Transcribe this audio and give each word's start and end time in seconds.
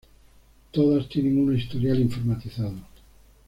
Todas 0.71 1.07
tienen 1.09 1.37
un 1.39 1.55
historial 1.55 1.99
informatizado. 1.99 2.73